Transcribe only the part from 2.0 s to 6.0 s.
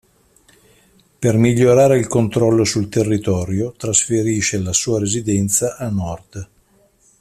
controllo sul territorio, trasferisce la sua residenza a